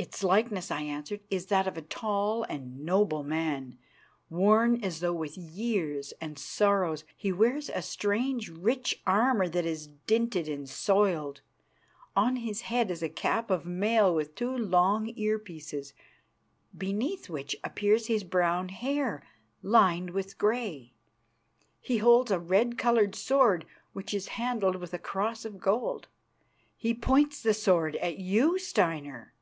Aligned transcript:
"Its 0.00 0.24
likeness," 0.24 0.70
I 0.70 0.80
answered, 0.80 1.20
"is 1.28 1.48
that 1.48 1.68
of 1.68 1.76
a 1.76 1.82
tall 1.82 2.44
and 2.44 2.86
noble 2.86 3.22
man, 3.22 3.76
worn 4.30 4.82
as 4.82 5.00
though 5.00 5.12
with 5.12 5.36
years 5.36 6.14
and 6.22 6.38
sorrows. 6.38 7.04
He 7.18 7.30
wears 7.32 7.68
strange 7.84 8.48
rich 8.48 8.98
armour 9.06 9.46
that 9.46 9.66
is 9.66 9.88
dinted 10.06 10.48
and 10.48 10.66
soiled; 10.66 11.42
on 12.16 12.36
his 12.36 12.62
head 12.62 12.90
is 12.90 13.02
a 13.02 13.10
cap 13.10 13.50
of 13.50 13.66
mail 13.66 14.14
with 14.14 14.34
two 14.34 14.56
long 14.56 15.12
ear 15.16 15.38
pieces, 15.38 15.92
beneath 16.76 17.28
which 17.28 17.54
appears 17.62 18.06
his 18.06 18.24
brown 18.24 18.70
hair 18.70 19.22
lined 19.62 20.12
with 20.12 20.38
grey. 20.38 20.94
He 21.78 21.98
holds 21.98 22.30
a 22.30 22.38
red 22.38 22.78
coloured 22.78 23.14
sword 23.14 23.66
which 23.92 24.14
is 24.14 24.28
handled 24.28 24.76
with 24.76 24.94
a 24.94 24.98
cross 24.98 25.44
of 25.44 25.60
gold. 25.60 26.08
He 26.74 26.94
points 26.94 27.42
the 27.42 27.52
sword 27.52 27.96
at 27.96 28.16
you, 28.16 28.58
Steinar. 28.58 29.34